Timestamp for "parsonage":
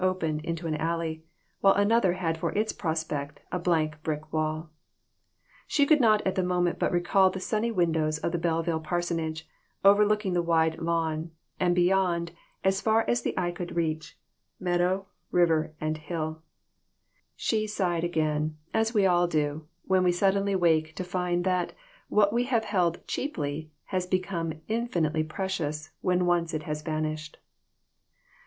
8.79-9.47